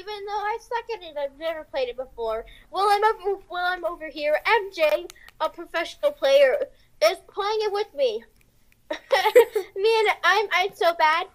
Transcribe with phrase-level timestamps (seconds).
[0.00, 2.46] even though I suck at it, I've never played it before.
[2.70, 6.56] While I'm over, while I'm over here, MJ, a professional player,
[7.04, 8.24] is playing it with me.
[9.76, 11.26] me and I'm I'm so bad.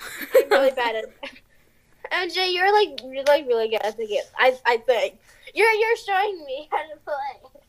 [0.00, 1.42] I'm really bad at it.
[2.12, 4.22] MJ, you're like you're like really good at the game.
[4.38, 5.18] I I think
[5.54, 7.62] you're you're showing me how to play.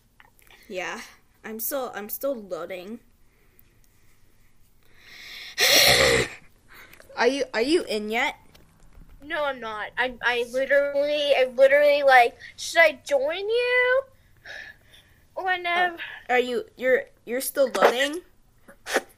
[0.67, 0.99] Yeah,
[1.43, 2.99] I'm still I'm still loading.
[7.17, 8.35] are you are you in yet?
[9.23, 9.89] No, I'm not.
[9.97, 14.01] I I literally I literally like should I join you?
[15.35, 15.97] Whenever
[16.29, 18.21] Are you you're you're still loading?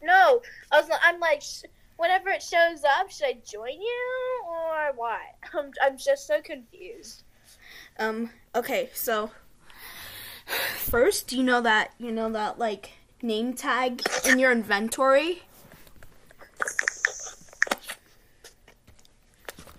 [0.03, 1.63] no, I was I'm like sh-
[1.97, 5.19] whenever it shows up, should I join you or what?
[5.53, 7.23] I'm I'm just so confused.
[7.99, 9.31] Um okay, so
[10.77, 15.43] first you know that you know that like name tag in your inventory?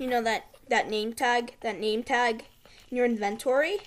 [0.02, 2.46] You know that that name tag, that name tag
[2.90, 3.78] in your inventory?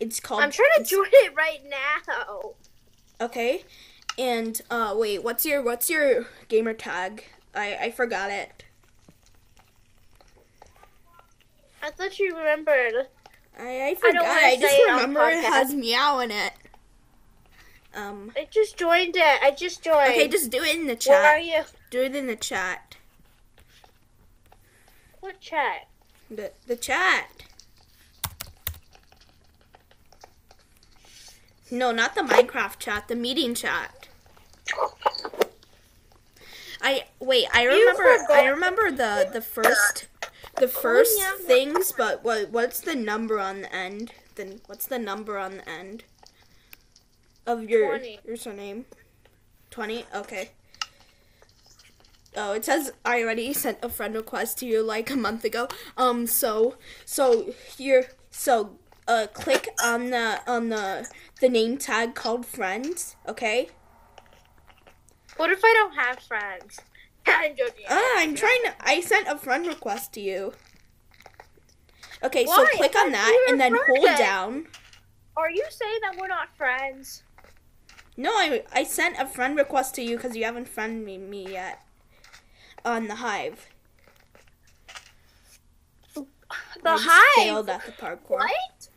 [0.00, 2.54] It's called I'm trying to join it right now.
[3.20, 3.62] Okay.
[4.18, 7.26] And uh wait, what's your what's your gamer tag?
[7.54, 8.64] I I forgot it.
[11.80, 13.06] I thought you remembered.
[13.56, 14.24] I I forgot.
[14.24, 16.54] wanna I, just say it remember it has meow in it.
[17.94, 19.42] Um I just joined it.
[19.44, 20.10] I just joined.
[20.10, 21.22] Okay, just do it in the chat.
[21.22, 21.62] Where are you?
[21.90, 22.96] Do it in the chat.
[25.22, 25.86] What chat?
[26.28, 27.44] The the chat.
[31.70, 34.08] No, not the Minecraft chat, the meeting chat.
[36.82, 40.08] I wait, I remember I remember the the first
[40.56, 41.34] the oh, first yeah.
[41.46, 44.10] things, but what what's the number on the end?
[44.34, 46.02] Then what's the number on the end
[47.46, 48.18] of your 20.
[48.26, 48.86] your surname?
[49.70, 50.04] 20?
[50.16, 50.50] Okay.
[52.36, 55.68] Oh, it says I already sent a friend request to you like a month ago.
[55.96, 61.08] Um, so so here so uh click on the on the
[61.40, 63.16] the name tag called friends.
[63.28, 63.68] Okay.
[65.36, 66.78] What if I don't have friends?
[67.26, 67.84] I'm joking.
[67.88, 68.74] Ah, I'm trying to.
[68.80, 70.52] I sent a friend request to you.
[72.22, 72.56] Okay, Why?
[72.56, 74.66] so click on that and then hold down.
[75.36, 77.24] Are you saying that we're not friends?
[78.16, 81.50] No, I I sent a friend request to you because you haven't friended me, me
[81.50, 81.82] yet.
[82.84, 83.68] On the hive.
[86.82, 87.34] The hive.
[87.36, 88.38] failed at the parkour.
[88.38, 88.88] What?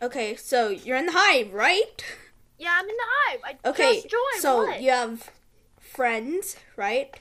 [0.00, 2.04] Okay, so you're in the hive, right?
[2.58, 3.40] Yeah, I'm in the hive.
[3.44, 4.40] I Okay, just joined.
[4.42, 4.80] so what?
[4.82, 5.30] you have
[5.80, 7.14] friends, right?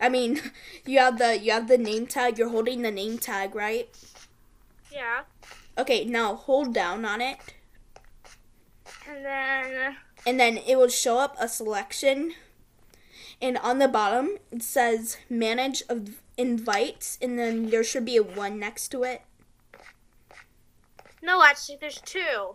[0.00, 0.40] I mean,
[0.86, 2.38] you have the you have the name tag.
[2.38, 3.88] You're holding the name tag, right?
[4.90, 5.22] Yeah.
[5.78, 7.38] Okay, now hold down on it,
[9.08, 9.96] And then
[10.26, 12.34] and then it will show up a selection.
[13.40, 18.22] And on the bottom, it says manage of invites, and then there should be a
[18.22, 19.22] one next to it.
[21.22, 22.54] no, actually, there's two.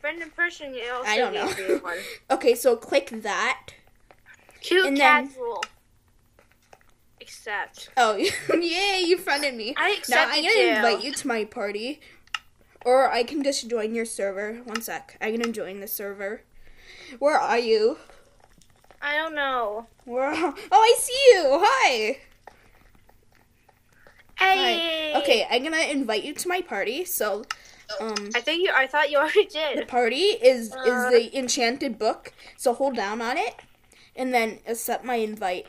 [0.00, 0.74] Friend and person.
[0.74, 1.46] You also I don't know.
[1.78, 1.98] one.
[2.30, 3.70] okay, so click that.
[4.62, 5.64] Two And then- casual.
[7.20, 7.88] Accept.
[7.96, 8.16] Oh,
[8.54, 9.02] yay!
[9.04, 9.74] You friended me.
[9.76, 10.68] I accept Now I'm gonna you.
[10.76, 12.00] invite you to my party,
[12.84, 14.60] or I can just join your server.
[14.64, 15.16] One sec.
[15.20, 16.42] I'm gonna join the server.
[17.18, 17.98] Where are you?
[19.00, 19.86] I don't know.
[20.04, 20.32] Where?
[20.34, 21.60] Oh, I see you.
[21.62, 22.18] Hi.
[24.38, 25.12] Hey.
[25.12, 25.20] Hi.
[25.20, 27.04] Okay, I'm gonna invite you to my party.
[27.04, 27.44] So,
[28.00, 28.72] um, I think you.
[28.74, 29.78] I thought you already did.
[29.78, 30.82] the party is Uh.
[30.84, 32.32] is the enchanted book.
[32.56, 33.54] So hold down on it,
[34.14, 35.66] and then accept my invite.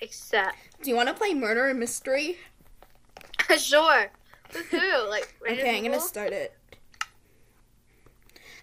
[0.00, 0.56] Accept.
[0.82, 2.38] Do you want to play murder and mystery?
[3.58, 4.10] sure.
[4.70, 5.08] Who?
[5.08, 5.34] Like.
[5.40, 6.56] random Okay, I'm gonna start it.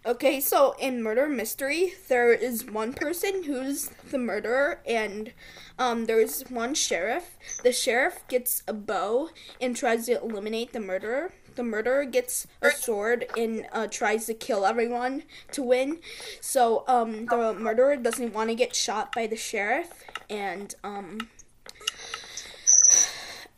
[0.06, 5.34] Okay, so in murder mystery, there is one person who's the murderer, and
[5.78, 7.38] um, there's one sheriff.
[7.64, 9.30] The sheriff gets a bow
[9.60, 11.34] and tries to eliminate the murderer.
[11.56, 16.00] The murderer gets a sword and uh, tries to kill everyone to win.
[16.40, 21.28] So um, the murderer doesn't want to get shot by the sheriff, and um,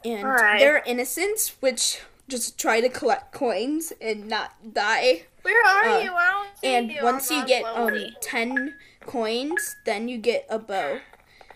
[0.03, 0.59] and Alright.
[0.59, 5.25] they're innocent, which just try to collect coins and not die.
[5.41, 6.13] Where are Uh, you?
[6.13, 7.03] I don't see And you.
[7.03, 10.99] once I'm you get um ten coins, then you get a bow.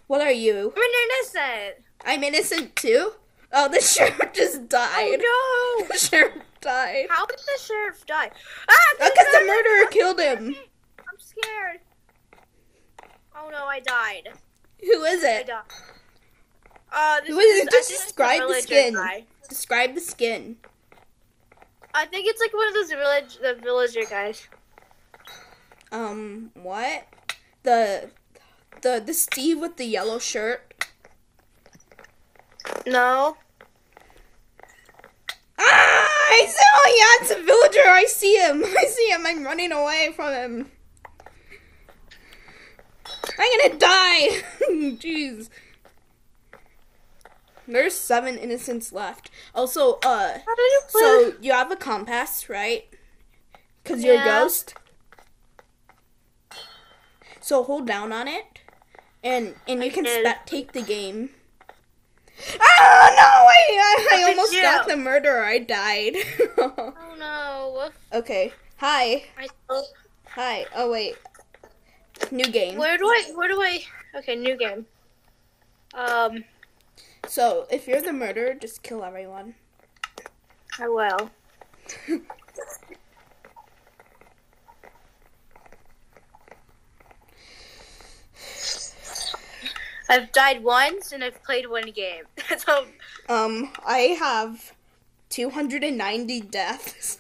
[0.08, 0.74] What are you?
[0.76, 1.86] I'm innocent.
[2.04, 3.14] I'm innocent too.
[3.52, 5.22] Oh, the sheriff just died.
[5.24, 5.88] Oh no!
[5.92, 7.08] The sheriff died.
[7.10, 8.32] How did the sheriff die?
[8.70, 8.94] Ah!
[8.98, 10.56] Because the murderer killed him.
[11.00, 11.80] I'm scared.
[13.38, 13.66] Oh no!
[13.66, 14.30] I died.
[14.82, 15.48] Who is I it?
[15.48, 15.62] died.
[16.92, 17.72] Uh, this Who is it?
[17.72, 18.94] Just describe the skin.
[18.94, 19.26] guy.
[19.50, 20.58] Describe the skin.
[21.96, 24.48] I think it's like one of those village, the villager guys.
[25.94, 27.08] Um, what?
[27.64, 28.10] The
[28.82, 30.88] the the Steve with the yellow shirt?
[32.86, 33.38] No.
[35.58, 36.08] Ah!
[36.32, 36.64] I see.
[36.76, 37.90] Oh yeah, it's a villager.
[37.90, 38.64] I see him.
[38.78, 39.26] I see him.
[39.26, 40.72] I'm running away from him.
[43.40, 44.28] I'm gonna die.
[45.00, 45.50] Jeez.
[47.68, 49.32] There's seven innocents left.
[49.54, 52.86] Also, uh, you so you have a compass, right?
[53.84, 54.76] Cause you're a ghost.
[57.42, 58.60] So hold down on it,
[59.24, 60.26] and and you can did.
[60.26, 61.30] spectate the game.
[62.54, 63.24] Oh no!
[63.24, 65.44] I I, I almost got the murderer.
[65.46, 66.16] I died.
[66.58, 67.90] oh no.
[68.18, 68.52] okay.
[68.78, 69.24] Hi.
[70.30, 70.66] Hi.
[70.76, 71.16] Oh wait.
[72.32, 72.78] New game.
[72.78, 73.32] where do I?
[73.36, 73.84] Where do I?
[74.18, 74.86] Okay, new game.
[75.94, 76.44] Um,
[77.28, 79.56] So if you're the murderer, just kill everyone.
[80.80, 81.32] I will.
[90.10, 92.24] I've died once and I've played one game.
[92.58, 92.86] so
[93.28, 94.74] Um, I have
[95.30, 97.18] 290 deaths.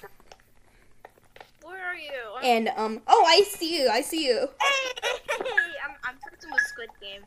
[1.63, 2.11] where are you?
[2.37, 3.89] I'm, And um, oh, I see you.
[3.89, 4.49] I see you.
[4.61, 5.43] hey,
[5.83, 7.21] I'm I'm playing with Squid Game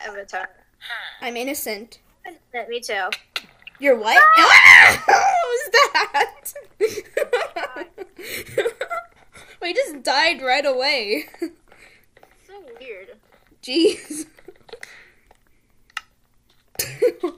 [0.00, 0.48] avatar.
[1.20, 1.98] I'm innocent.
[2.68, 3.08] Me too.
[3.78, 4.22] You're what?
[4.38, 5.02] Ah!
[5.06, 6.54] what was that?
[9.62, 11.26] we just died right away.
[12.46, 13.10] So weird.
[13.62, 14.24] Jeez.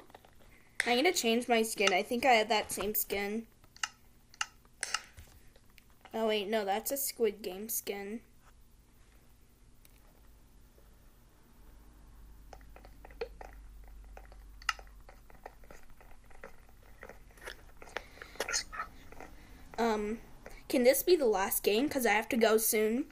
[0.87, 1.93] I'm gonna change my skin.
[1.93, 3.47] I think I had that same skin.
[6.15, 8.21] Oh wait, no, that's a Squid Game skin.
[19.97, 20.19] Um,
[20.69, 21.89] can this be the last game?
[21.89, 23.07] Cause I have to go soon.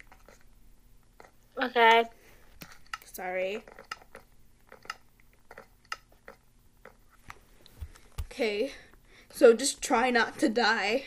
[1.63, 2.05] Okay.
[3.11, 3.65] Sorry.
[8.27, 8.73] Okay.
[9.31, 11.05] So just try not to die.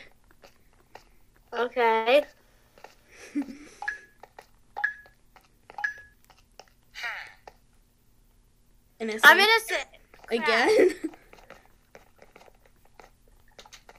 [1.53, 2.23] Okay.
[9.00, 9.25] Innocent.
[9.25, 9.85] I'm innocent.
[10.31, 10.95] Again?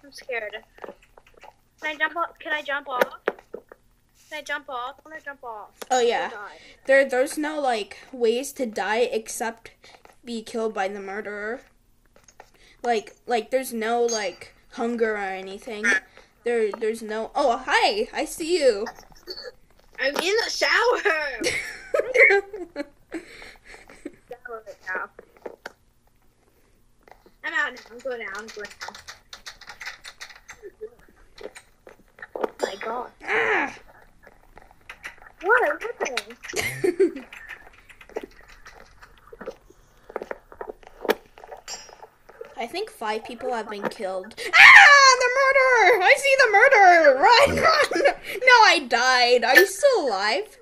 [0.03, 0.57] I'm scared.
[1.81, 2.39] Can I jump off?
[2.39, 3.21] Can I jump off?
[3.25, 4.97] Can I jump off?
[5.05, 5.71] I want to jump off.
[5.91, 6.31] oh yeah.
[6.87, 9.71] There there's no like ways to die except
[10.25, 11.61] be killed by the murderer.
[12.83, 15.85] Like like there's no like hunger or anything.
[16.45, 18.09] There there's no Oh, hi.
[18.13, 18.87] I see you.
[20.01, 21.01] I'm in the shower.
[24.29, 25.11] shower right now.
[27.45, 27.81] I'm out now.
[27.91, 28.39] I'm going out.
[28.39, 28.99] I'm going out.
[32.89, 33.11] My god.
[33.27, 33.75] ah.
[35.43, 35.83] What?
[35.83, 37.25] What's happening?
[42.57, 44.35] I think five people have been killed.
[44.53, 46.03] Ah, the murderer!
[46.03, 47.23] I see the murderer!
[47.23, 48.15] Run, run!
[48.41, 49.45] No, I died.
[49.45, 50.59] Are you still alive?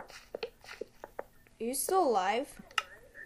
[0.00, 2.48] Are you still alive?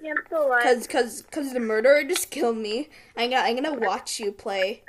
[0.02, 0.62] Yeah, I'm still alive.
[0.62, 2.88] Cause, cause, cause the murderer just killed me.
[3.16, 4.82] I'm gonna, I'm gonna watch you play.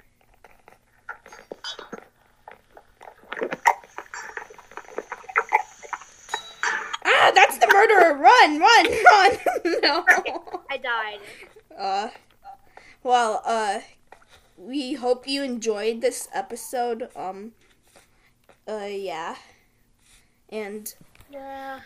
[7.05, 8.13] Ah, that's the murderer!
[8.15, 9.37] Run, run, run!
[9.83, 10.05] no.
[10.69, 11.19] I died.
[11.77, 12.09] Uh,
[13.03, 13.79] well, uh,
[14.57, 17.09] we hope you enjoyed this episode.
[17.15, 17.53] Um,
[18.67, 19.35] uh, yeah.
[20.49, 20.93] And
[21.31, 21.79] Yeah.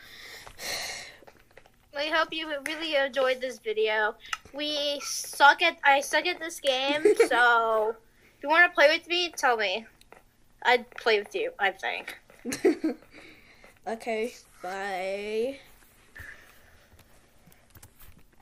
[1.96, 4.16] We hope you really enjoyed this video.
[4.54, 7.96] We suck at I suck at this game, so
[8.36, 9.86] if you want to play with me, tell me.
[10.64, 11.52] I'd play with you.
[11.60, 12.18] I think.
[13.88, 15.58] okay, bye.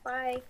[0.03, 0.41] Bye.